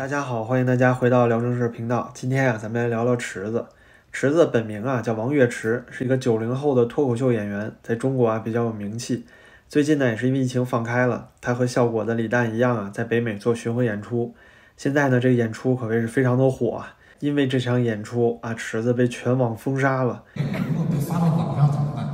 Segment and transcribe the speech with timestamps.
[0.00, 2.10] 大家好，欢迎大家回到聊正事频道。
[2.14, 3.66] 今天啊，咱们来聊聊池子。
[4.10, 9.26] 池子本名啊叫王岳池，是一个九零后的脱口秀演员，在中国啊比较有名气。
[9.68, 14.34] 最近呢，也是因为疫情放开了，他和效果的李诞一样啊，在北美做巡回演出。
[14.78, 20.24] 现在呢，这个演出可谓是非常的火啊，因为这场演出啊，池子被全网封杀了。
[20.34, 20.42] 如
[20.78, 22.08] 果被发到网上怎么办？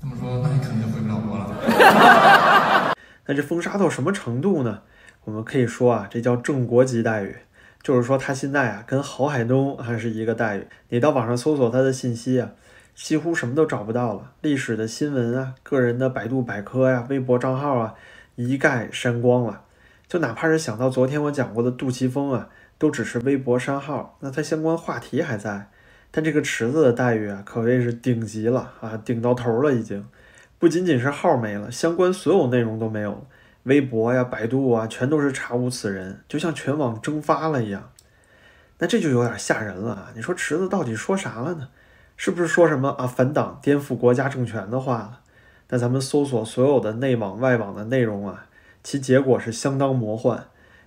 [0.00, 2.94] 这么说，那你肯定回不了国了。
[3.26, 4.82] 那这封杀到什么程度呢？
[5.26, 7.34] 我们可以说啊，这叫正国级待遇，
[7.82, 10.64] 就是说他现在啊，跟郝海东还是一个待遇。
[10.90, 12.52] 你到网上搜索他的信息啊，
[12.94, 17.94] 几乎什么都找不到了，历史的新闻啊，个人的百度百科呀、微博账号啊，
[18.36, 19.62] 一概删光了。
[20.06, 22.48] 就哪怕是想到昨天我讲过的杜琪峰啊，
[22.78, 25.68] 都只是微博删号，那他相关话题还在。
[26.12, 30.06] 但这个池子的待遇啊，可谓是顶级了啊，顶到头了已经。
[30.60, 33.22] 不仅仅是号没了，相关所有内容都没有了，
[33.66, 37.90] 微博呀、百度啊，全都是查无此人，就像全网蒸发了一样。
[38.78, 40.12] 那这就有点吓人了啊！
[40.14, 41.68] 你说池子到底说啥了呢？
[42.16, 45.20] 是不是说什么啊反党、颠覆国家政权的话了？
[45.70, 48.46] 那咱们搜索所有的内网、外网的内容啊。
[48.82, 50.44] 其结果是相当魔幻，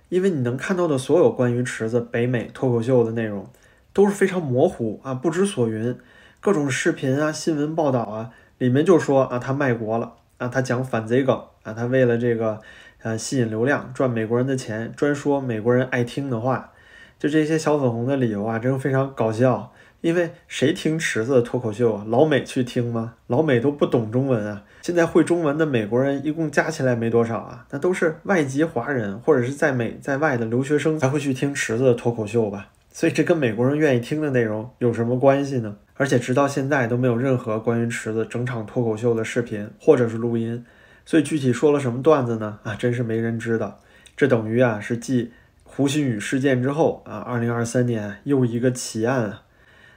[0.08, 3.46] 因为你能看到的所有关于池子北美脱口秀的内容
[3.92, 5.98] 都是非常模糊啊，不知所云。
[6.40, 12.60] 各种视频啊、新闻报道啊，里面就说啊他卖国了啊，他讲反贼梗啊，他为了这个
[13.02, 16.72] 呃吸引流量赚美国人的钱，专说美国人爱听的话，
[17.18, 19.72] 就这些小粉红的理由啊，真非常搞笑。
[20.00, 22.04] 因为谁听池子的脱口秀啊？
[22.08, 23.16] 老美去听吗？
[23.26, 24.64] 老美都不懂中文啊！
[24.80, 32.70] 现在会中文的美国人一共加起来没多少啊，那都是外籍华人或者是在美在外的留学生才会去听池子的脱口秀吧？
[32.90, 35.76] 所以这跟美国人愿意听的内容有什么关系呢？
[35.96, 40.64] 而且直到现在都没有任何关于池子整场脱口秀的视频或者是录音，
[41.10, 42.60] 所以具体说了什么段子呢？
[42.62, 43.80] 啊，真是没人知道。
[44.16, 45.32] 这等于啊是继
[45.64, 49.42] 胡鑫宇事件之后啊，二零二三年又一个奇案啊。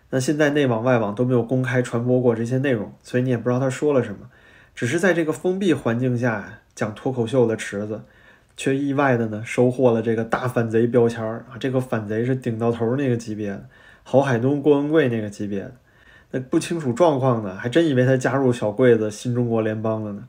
[0.09, 4.32] 那现在内网外网都没有公开传播过这些内容，所以你也不知道他说了什么。
[4.73, 8.02] 只是在这个封闭环境下讲脱口秀的池子，
[8.58, 11.54] 却意外的呢收获了这个大反贼标签儿啊！
[11.59, 13.70] 这个反贼是顶到头那个级别的，
[14.02, 15.76] 郝海东、郭文贵那个级别的。
[16.32, 20.23] 那不清楚状况呢，还真以为他加入小柜子新中国联邦了呢。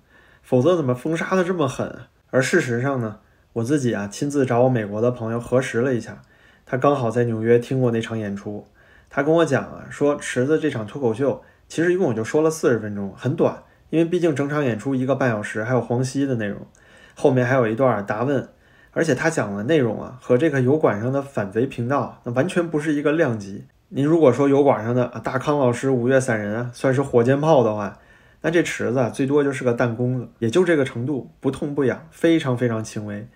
[0.45, 2.01] 否则怎么封杀的这么狠？
[2.31, 3.17] 而事实上呢，
[3.55, 6.21] 我自己啊亲自找我美国的朋友核实了一下，
[6.67, 8.67] 他刚好在纽约听过那场演出。
[9.09, 16.67] 他跟我讲啊，说池子这场脱口秀其实一共也就说了四十分钟，很短，因为毕竟整场演出一个半小时，还有黄西的内容，
[17.15, 18.49] 后面还有一段答问，
[18.91, 23.65] 而且他讲的内容啊，和这个油管上的反贼频道那完全不是一个量级。
[23.89, 27.99] 您如果说油管上的啊大康老师、五岳散人啊算是火箭炮的话，
[28.47, 33.27] 那这池子啊最多就是个弹弓子，也就这个程度，不痛不痒，非常非常轻微。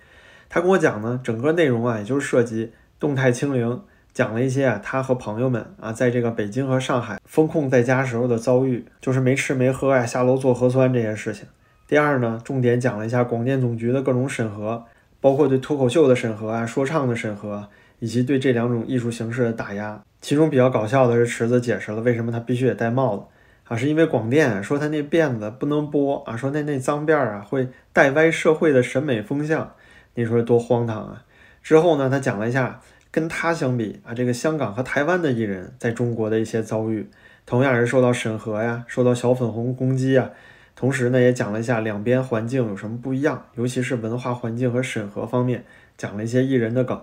[0.50, 3.82] 他跟我讲呢，整个内容啊，也就是涉及动态清零。
[4.12, 11.46] 讲了一些啊，他和朋友们啊，在这个北京和上海封控在家时候的遭遇，就是没吃没喝呀，下楼做核酸这些事情。
[11.86, 14.84] 第二呢，重点讲了一下广电总局的各种审核，
[15.22, 17.66] 包括对脱口秀的审核啊、说唱的审核，
[18.00, 20.02] 以及对这两种艺术形式的打压。
[20.20, 23.22] 其中比较搞笑的是，池子解释了为什么他必须得戴帽子
[23.68, 29.72] 啊，是因为广电说他那辫子不能播啊，说那那脏辫儿啊会带歪社会的审美风向。
[30.14, 31.24] 你说多荒唐啊！
[31.62, 32.80] 之后呢，他讲了一下。
[33.10, 37.08] 跟他相比啊，这个香港和台湾的艺人在中国的一些遭遇，
[37.46, 40.30] 同样是受到审核呀，受到小粉红攻击啊。
[40.76, 45.64] 同时呢，也讲了一下两边环境有什么不一样，尤其是文化环境和审核方面，
[45.96, 47.00] 讲了一些艺人的梗。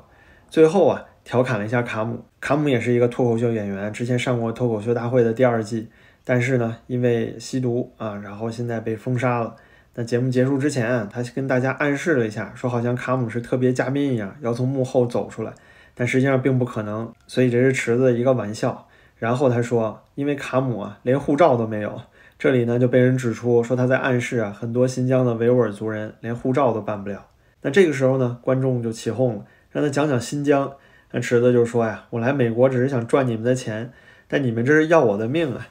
[0.48, 2.24] 最后啊，调侃了一下卡姆。
[2.40, 5.90] 卡姆也是一个脱口秀演员，之前上过脱口秀大会的第二季，
[6.26, 9.56] 但是呢，因为吸毒啊，然后现在被封杀了。
[9.94, 15.54] 那节目结束之前啊，他跟大家暗示了一下，说好像卡姆是特别嘉宾一样，要从幕后走出来。
[15.94, 18.88] 但实际上并不可能，所以这是池子的一个玩笑。
[19.18, 22.02] 然后他说，因为卡姆啊连护照都没有，
[22.38, 27.28] 这里呢就被人指出说他在暗示啊，很多新疆的维吾尔族人连护照都办不了。
[27.62, 30.74] 那这个时候呢，观众就起哄了，让他讲讲新疆。
[31.12, 33.94] 那池子就说呀，我来美国只是想赚你们的钱，
[34.28, 35.68] 但你们这是要我的命啊。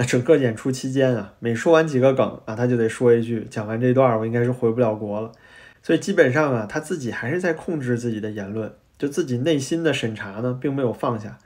[0.00, 5.32] 那整个演出期间啊，每说完几个梗啊，他就得说一句，讲完这段我应该是回不了国了。
[5.82, 8.72] 所以基本上啊，他自己还是在控制自己的言论。
[8.96, 11.38] 就自己内心的审查呢，并没有放下。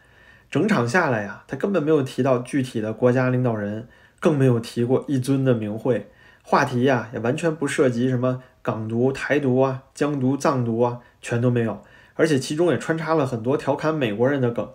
[0.51, 3.89] 整场下来呀，他根本没有提到具体的国家领导人，
[4.21, 6.11] 更没有提过一尊的名讳。
[6.43, 11.83] 话题呀，也完全不涉及什么港独、台独啊、疆独、藏独啊，全都没有。
[12.15, 14.69] 而且其中也穿插了很多调侃美国人的梗，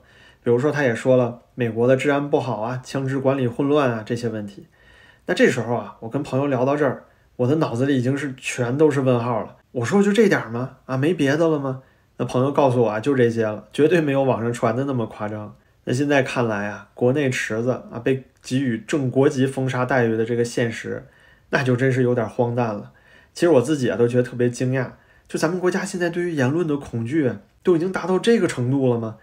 [0.48, 4.66] 比如说他也说了美国的治安不好啊，枪支管理混乱啊这些问题。
[5.26, 7.04] 那这时候啊，我跟朋友聊到这儿，
[7.36, 9.58] 我的脑子里已经是全都是问号了。
[9.74, 10.78] 我说就这点吗？
[10.86, 11.82] 啊，没别的了吗？
[12.16, 15.54] 那朋友告诉我啊，就这些了，绝对没有网上传的那么夸张。
[15.84, 21.08] 那现在看来啊，国内池子啊被给予正国级封杀待遇的这个现实，
[21.50, 22.94] 那就真是有点荒诞了。
[23.34, 24.92] 其实我自己啊都觉得特别惊讶，
[25.28, 29.18] 就咱们国家现在对于言论的恐惧都已经达到这个程度了吗？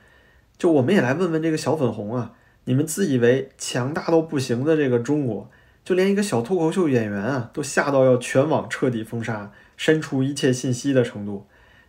[0.56, 2.33] 就我们也来问问这个小粉红啊，
[2.65, 5.51] 你们自以为强大到不行的这个中国，
[5.85, 11.47] 就连一个小脱口秀演员啊都吓到要全网彻底封杀、删除一切信息的程度。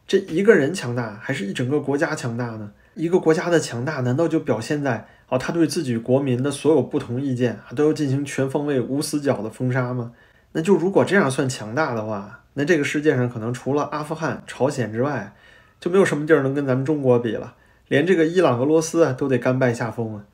[0.07, 2.71] 这一个人强大，还是一整个国家强大呢？
[2.93, 10.11] 一个国家的强大，难道就表现在哦，他对自己国民的所有不同意见啊，都要进行全方位、无死角的封杀吗？
[10.53, 15.33] 那就如果这样算强大的话，那这个世界上可能除了阿富汗、朝鲜之外，
[15.79, 17.55] 就没有什么地儿能跟咱们中国比了。
[17.87, 20.25] 连这个伊朗、俄罗斯啊，都得甘拜下风啊。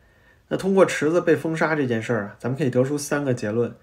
[0.49, 3.73] 那通过池子被封杀这件事儿啊，咱们可以得出三个结论：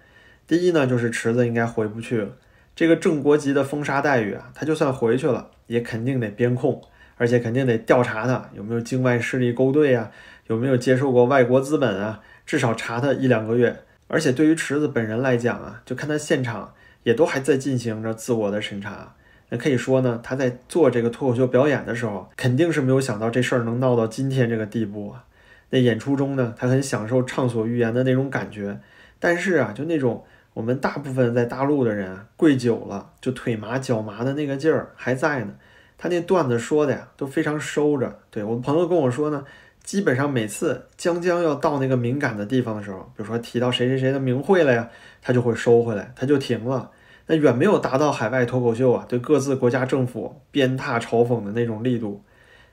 [0.45, 2.29] 第一呢，就是池子应该回不去了。
[2.75, 6.81] 这个正国级的封杀待遇啊，他就算回去了，也肯定得边控，
[7.17, 10.11] 而且肯定得调查他有没有境外势力勾兑啊，
[10.47, 13.83] 有没有接受过外国资本啊，至少查他一两个月。
[14.07, 16.73] 而且对于池子本人来讲啊，就看他现场
[17.03, 19.15] 也都还在进行着自我的审查。
[19.49, 25.25] 那可以说呢，他在做这个脱口秀表演的时候，肯定是没有想到这事儿能闹到今天这个地步啊。
[25.69, 28.79] 那演出中呢，他很享受畅所欲言的那种感觉，
[29.19, 30.23] 但是啊，就那种。
[30.55, 35.53] 我们大部分在大陆的人啊，跪久了就腿麻脚麻的那个劲儿还在呢。
[35.97, 38.19] 他那段子说的呀，都非常收着。
[38.29, 39.45] 对我朋友跟我说呢，
[39.83, 44.89] 基本上每次将将要到那个敏感的地方的时候，比如说提到谁谁谁的名讳了呀，
[45.21, 46.89] 他就会收回来，他就停了。
[47.31, 52.23] 那远没有达到海外脱口秀啊对各自国家政府鞭挞嘲讽的那种力度。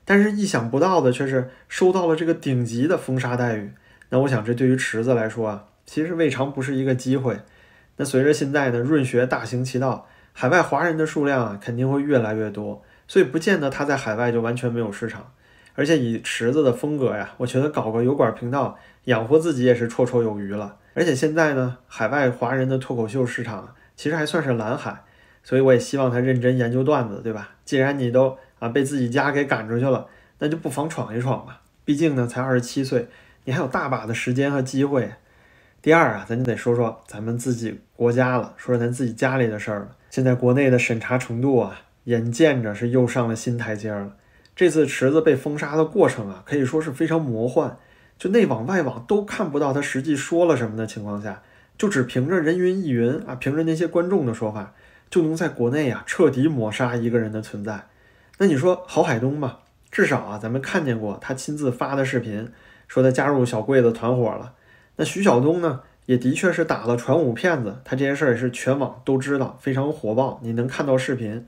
[0.06, 3.72] 但是意想不到的却是收到了这个顶级的封杀待遇。
[4.08, 7.36] 那我想这对于池子来说啊，其实未尝不是一个机会。
[7.98, 15.32] 那随着现在呢润学大行其道，海外华人的数量啊肯定会越来越多，所以不见得他在海外就完全没有市场。
[15.74, 20.76] 而且以池子的风格呀，我觉得搞个油管频道养活自己也是绰绰有余了。
[20.94, 25.02] 而且现在呢，海外华人的脱口秀市场其实还算是蓝海，
[25.42, 27.50] 所以我也希望他认真研究段子，对吧？
[27.64, 30.06] 既然你都啊被自己家给赶出去了，
[30.38, 31.62] 那就不妨闯一闯吧。
[31.84, 33.08] 毕竟呢才二十七岁，
[33.44, 35.10] 你还有大把的时间和机会。
[35.80, 39.96] 第二啊，咱就得说说咱们自己国家了，说说咱自己家里的事儿了。
[40.10, 44.16] 现在国内的审查程度啊，眼见着是又上了新台阶了。
[44.54, 47.76] 这次池子被封杀的过程啊，可以说是非常魔幻，
[48.18, 51.42] 就内网外网都看不到他实际说了什么的情况下，
[51.78, 54.74] 就只凭着人云亦云啊，凭着那些观众的说法，
[55.10, 57.86] 就能在国内啊彻底抹杀一个人的存在。
[58.38, 62.50] 那你说郝海东吧，至少啊，咱们看见过他亲自发的视频，
[62.88, 64.54] 说他加入小贵子团伙了。
[64.96, 71.46] 那徐晓东呢，也的确是打了传武骗子，他这件事儿也是全网都知道，非常火爆，你能看到视频。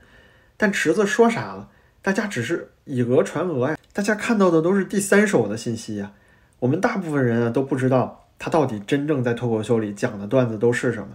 [0.57, 1.69] 但池子说啥了？
[2.01, 6.11] 大家只是以讹传讹呀，大家看到的都是第三手的信息呀。
[6.59, 11.09] 我们大部分人啊都不知道他到底真正在脱口秀里讲的段子都是什么，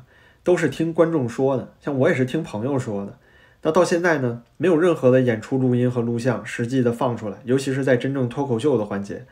[0.44, 3.18] 都是听观众说的，像我也是听朋友说的。
[3.62, 9.24] 那到现在呢，没有任何的演出录音和录像实际的放出来，尤其是在真正脱口秀的环节。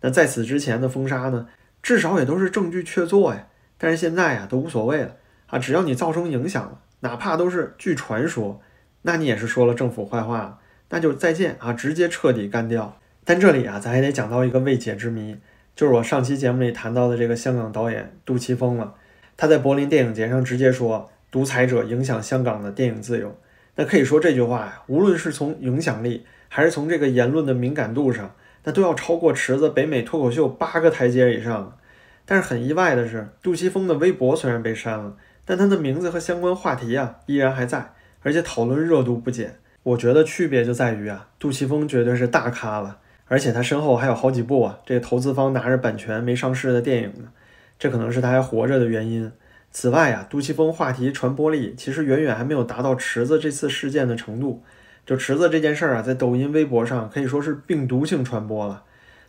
[0.00, 1.48] 那在此之前的封杀呢？
[1.82, 5.16] 至少也都是证据确凿呀，但是现在呀都无所谓了
[5.48, 8.60] 啊，只要你造成影响了，哪怕都是据传说，
[9.02, 10.58] 那你也是说了政府坏话了，
[10.90, 13.00] 那就再见啊，直接彻底干掉。
[13.24, 15.38] 但这里啊，咱还得讲到一个未解之谜，
[15.74, 18.94] 就是我上期节目里谈到的这个香港导演杜琪峰了，
[19.36, 23.36] 他在柏林电影节上直接说独裁者影响香港的电影自由，
[23.76, 28.34] 那可以说这句话呀，无论是从影响力还是从这个言论的敏感度上。
[28.64, 31.76] 那都要超过池子北美脱口秀八个台阶以上，
[32.24, 39.58] 但是很意外的是，杜琪峰的微博虽然被删了，但他的名字和相关话题啊依然还在，而且讨论热度不减。
[39.82, 42.98] 我觉得区别就在于啊，杜琪峰绝对是大咖了，
[43.32, 47.30] 而且他身后还有好几部啊这个投资方拿着版权没上市的电影呢，
[47.78, 49.32] 这可能是他还活着的原因。
[49.70, 54.62] 此外啊，杜琪峰话题传播力其实远远还没有达到池子这次事件的程度。
[55.06, 58.84] 就池子这件事儿啊，在抖音、微博上可以说是病毒性传播了。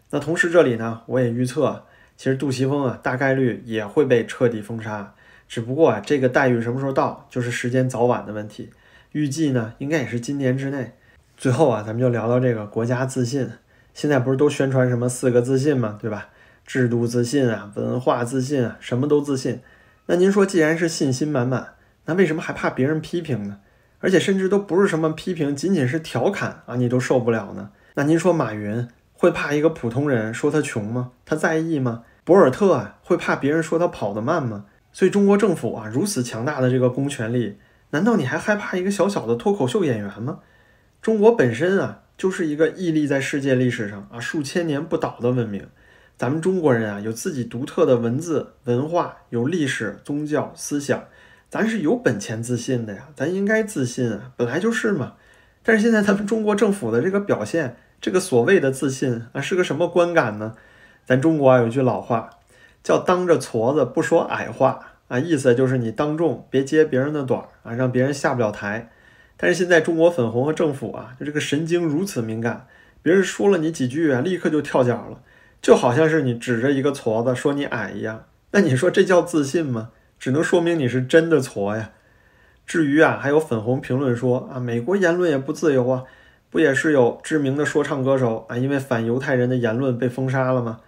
[0.10, 1.86] 那同时这里呢，我也预测，
[2.18, 5.16] 其实杜琪峰啊，大概率也会被彻底封杀。
[5.48, 8.70] 只不过啊，这个待遇什么时候到，就是时间早晚的问题。
[9.14, 10.92] 预计呢，应该也是今年之内。
[11.38, 13.50] 最后啊，咱们就聊聊这个国家自信。
[13.94, 15.98] 现在不是都宣传什么四个自信吗？
[16.02, 16.30] 对吧？
[16.66, 19.60] 制度自信啊，文化自信啊，什么都自信。
[20.06, 23.60] 那您说，既然是信心满满，那为什么还怕别人批评呢？
[24.00, 27.70] 而且甚至都不是什么批评，仅仅是调侃啊，你都受不了呢？
[27.96, 31.12] 那您说马云会怕一个普通人说他穷吗？
[31.26, 32.04] 他在意吗？
[32.26, 34.66] 博尔特啊会怕别人说他跑得慢吗？
[34.92, 37.58] 所以中国政府啊如此强大的这个公权力，
[37.90, 40.40] 难道你还害怕一个小小的脱口秀演员吗？
[41.02, 45.68] 中国本身啊就是一个屹立在世界历史上啊数千年不倒的文明。
[46.16, 51.04] 咱们中国人啊，有自己独特的文字文化，有历史、宗教、思想，
[51.50, 55.16] 咱是有本钱自信的呀，咱应该自信啊，本来就是嘛。
[55.64, 60.56] 但是现在咱们中国政府的这个表现，这个所谓的自信啊，是个什么观感呢？
[61.06, 62.30] 咱中国啊有句老话，
[62.82, 68.92] 叫当着矬子不说矮话啊，意思就是你当众别揭别人的短啊，让别人下不了台。
[69.44, 72.66] 但是现在中国粉红和政府啊，就这个神经如此敏感，
[73.02, 75.22] 别人说了你几句啊，立刻就跳脚了。
[75.62, 79.90] 就好像是你指着一个矬子说你矮一样，那你说这叫自信吗？
[80.18, 81.92] 只能说明你是真的矬呀。
[82.66, 86.06] 至于啊，还有粉红评论说啊，美国言论也不自由啊，
[86.50, 90.80] 不也是有知名的说唱歌手啊，因为反犹太人的言论被封杀了吗？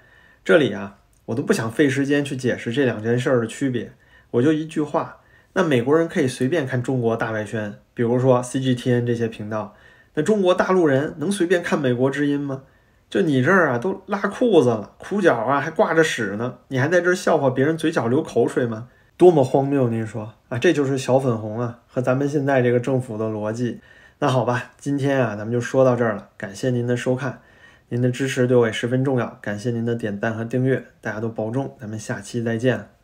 [0.46, 3.92] 这里啊，我都不想费时间去解释这两件事儿的区别，
[4.32, 5.18] 我就一句话：
[5.58, 9.74] 那美国人可以随便看中国大外宣，比如说 CGTN 这些频道，
[10.16, 12.64] 那中国大陆人能随便看美国之音吗？
[13.10, 18.90] 就你这儿啊，都拉裤子了，裤脚啊还挂着屎呢，你还在这儿笑话别人嘴角流口水吗？
[19.16, 19.88] 多么荒谬！
[19.88, 23.80] 您说啊，这就是小粉红啊，和咱们现在这个政府的逻辑。
[24.20, 27.40] 那好吧，今天啊，咱们就说到这儿了，感谢您的收看，
[27.88, 32.95] 您的支持对我也十分重要，感谢您的点赞和订阅，大家都保重，咱们下期再见。